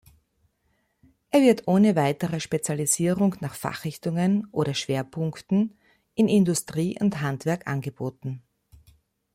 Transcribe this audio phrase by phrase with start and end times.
[1.29, 5.77] Er wird ohne weitere Spezialisierung nach Fachrichtungen oder Schwerpunkten
[6.15, 8.41] in Industrie und Handwerk angeboten.